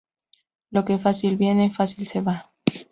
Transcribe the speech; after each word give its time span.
Lo 0.71 0.83
que 0.83 0.97
fácil 0.97 1.37
viene, 1.37 1.69
fácil 1.69 2.07
se 2.07 2.21
va 2.21 2.51